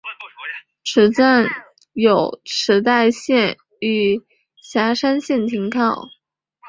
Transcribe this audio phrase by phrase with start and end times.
[0.83, 1.45] 此站
[1.93, 4.19] 有池袋线与
[4.59, 6.07] 狭山线停靠。